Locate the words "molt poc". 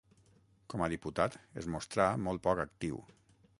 2.29-2.65